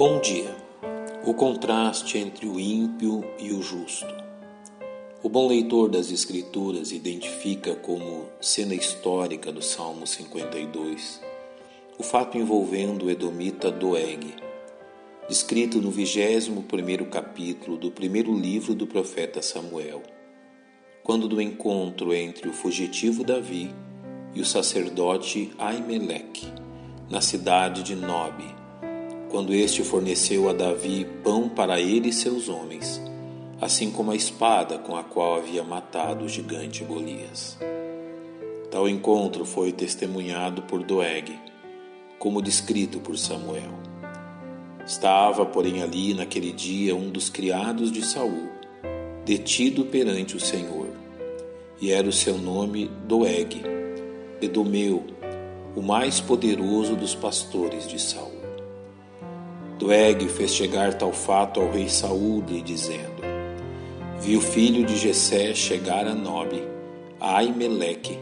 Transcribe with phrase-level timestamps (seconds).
[0.00, 0.56] Bom dia.
[1.26, 4.08] O contraste entre o ímpio e o justo.
[5.22, 11.20] O bom leitor das Escrituras identifica como cena histórica do Salmo 52
[11.98, 14.36] o fato envolvendo o Edomita Doeg,
[15.28, 20.02] descrito no 21 capítulo do primeiro livro do profeta Samuel,
[21.02, 23.70] quando do encontro entre o fugitivo Davi
[24.34, 26.50] e o sacerdote Aimeleque,
[27.10, 28.59] na cidade de Nobe,
[29.30, 33.00] quando este forneceu a Davi pão para ele e seus homens,
[33.60, 37.56] assim como a espada com a qual havia matado o gigante Golias.
[38.70, 41.38] Tal encontro foi testemunhado por Doeg,
[42.18, 43.78] como descrito por Samuel.
[44.84, 48.48] Estava, porém, ali naquele dia um dos criados de Saul,
[49.24, 50.88] detido perante o Senhor,
[51.80, 53.62] e era o seu nome Doeg,
[54.42, 55.04] Edomeu,
[55.76, 58.39] o mais poderoso dos pastores de Saul.
[59.80, 61.86] Doeg fez chegar tal fato ao rei
[62.46, 63.22] lhe dizendo:
[64.20, 66.62] Vi o filho de Jessé chegar a Nobe,
[67.18, 68.18] a Aimeleque,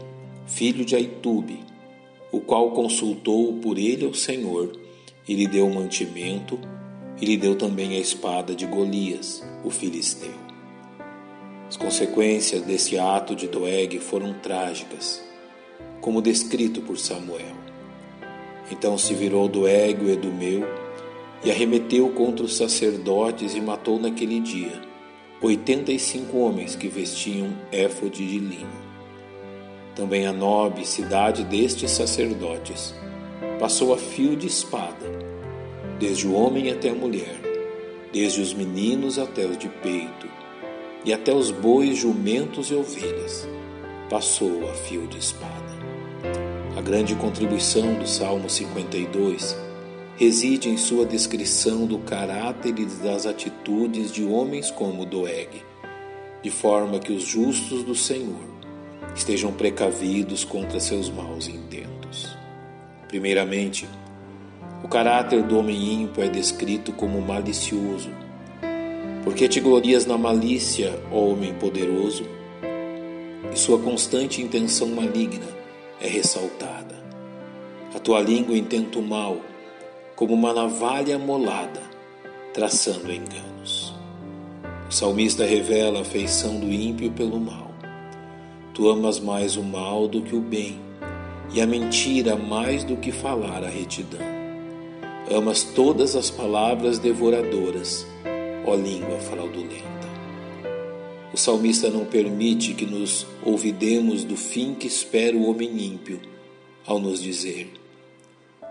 [0.47, 1.59] filho de Aitube,
[2.31, 4.71] o qual consultou por ele ao Senhor,
[5.27, 6.57] e lhe deu mantimento,
[7.19, 10.31] e lhe deu também a espada de Golias, o filisteu.
[11.67, 15.21] As consequências desse ato de Doeg foram trágicas,
[15.99, 17.57] como descrito por Samuel.
[18.71, 20.88] Então se virou Doeg o Edumeu
[21.43, 24.89] e arremeteu contra os sacerdotes e matou naquele dia
[25.41, 28.89] oitenta e cinco homens que vestiam éfode de linho.
[29.95, 32.93] Também a Nobe, cidade destes sacerdotes,
[33.57, 35.09] passou a fio de espada,
[35.97, 37.39] desde o homem até a mulher,
[38.11, 40.27] desde os meninos até os de peito,
[41.05, 43.47] e até os bois, jumentos e ovelhas,
[44.09, 45.79] passou a fio de espada.
[46.77, 49.55] A grande contribuição do Salmo 52
[50.19, 55.63] reside em sua descrição do caráter e das atitudes de homens como Doeg,
[56.43, 58.43] de forma que os justos do Senhor
[59.15, 62.37] estejam precavidos contra seus maus intentos.
[63.07, 63.87] Primeiramente,
[64.83, 68.09] o caráter do homem ímpio é descrito como malicioso.
[69.23, 72.25] Porque te glorias na malícia, ó homem poderoso,
[73.53, 75.47] e sua constante intenção maligna
[76.01, 77.01] é ressaltada.
[77.95, 79.37] A tua língua intenta o mal,
[80.19, 81.81] como uma navalha molada,
[82.53, 83.95] traçando enganos.
[84.89, 87.71] O salmista revela a feição do ímpio pelo mal.
[88.73, 90.77] Tu amas mais o mal do que o bem,
[91.53, 94.19] e a mentira mais do que falar a retidão.
[95.33, 98.05] Amas todas as palavras devoradoras,
[98.65, 100.09] ó língua fraudulenta.
[101.33, 106.19] O salmista não permite que nos ouvidemos do fim que espera o homem ímpio,
[106.85, 107.78] ao nos dizer: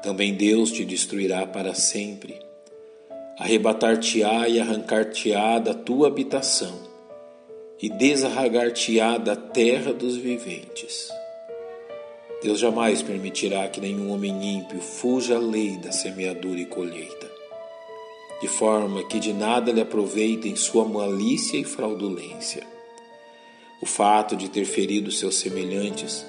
[0.03, 2.39] também Deus te destruirá para sempre.
[3.39, 6.75] Arrebatar-te-á e arrancar-te-á da tua habitação,
[7.81, 11.09] e desarragar-te-á da terra dos viventes.
[12.43, 17.29] Deus jamais permitirá que nenhum homem ímpio fuja à lei da semeadura e colheita,
[18.41, 22.65] de forma que de nada lhe aproveitem sua malícia e fraudulência.
[23.81, 26.25] O fato de ter ferido seus semelhantes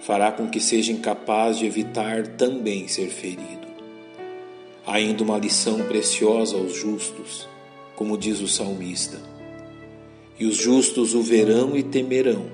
[0.00, 3.68] fará com que seja incapaz de evitar também ser ferido.
[4.86, 7.48] Há ainda uma lição preciosa aos justos,
[7.94, 9.18] como diz o salmista.
[10.38, 12.46] E os justos o verão e temerão,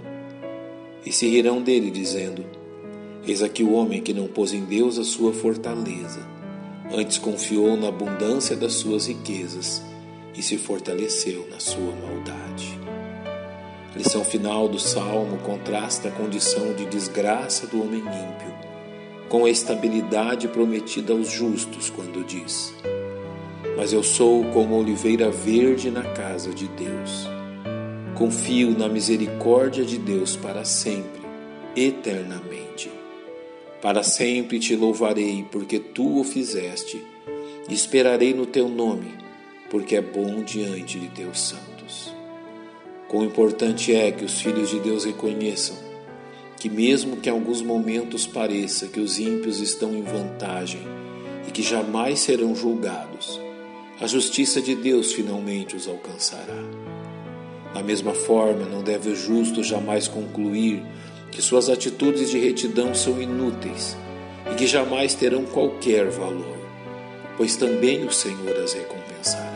[1.04, 2.44] e se rirão dele, dizendo:
[3.26, 6.26] Eis aqui o homem que não pôs em Deus a sua fortaleza,
[6.90, 9.82] antes confiou na abundância das suas riquezas
[10.34, 12.83] e se fortaleceu na sua maldade.
[13.94, 18.54] A lição final do salmo contrasta a condição de desgraça do homem ímpio
[19.28, 22.74] com a estabilidade prometida aos justos, quando diz:
[23.76, 27.28] Mas eu sou como oliveira verde na casa de Deus.
[28.14, 31.22] Confio na misericórdia de Deus para sempre,
[31.74, 32.90] eternamente.
[33.82, 37.02] Para sempre te louvarei, porque tu o fizeste,
[37.68, 39.12] esperarei no teu nome,
[39.68, 41.73] porque é bom diante de teus santos.
[43.08, 45.76] Quão importante é que os filhos de Deus reconheçam
[46.58, 50.80] que, mesmo que em alguns momentos pareça que os ímpios estão em vantagem
[51.46, 53.38] e que jamais serão julgados,
[54.00, 56.62] a justiça de Deus finalmente os alcançará.
[57.74, 60.82] Da mesma forma, não deve o justo jamais concluir
[61.30, 63.96] que suas atitudes de retidão são inúteis
[64.50, 66.56] e que jamais terão qualquer valor,
[67.36, 69.54] pois também o Senhor as recompensará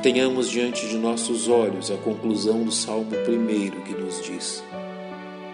[0.00, 4.64] que tenhamos diante de nossos olhos a conclusão do Salmo 1 que nos diz: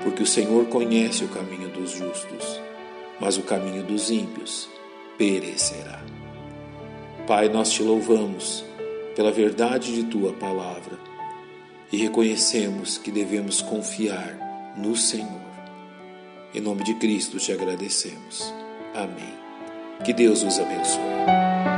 [0.05, 2.61] Porque o Senhor conhece o caminho dos justos,
[3.21, 4.69] mas o caminho dos ímpios
[5.19, 6.01] perecerá.
[7.27, 8.65] Pai, nós te louvamos
[9.17, 10.97] pela verdade de tua palavra
[11.93, 15.47] e reconhecemos que devemos confiar no Senhor.
[16.55, 18.55] Em nome de Cristo te agradecemos.
[18.95, 19.35] Amém.
[20.05, 21.76] Que Deus os abençoe.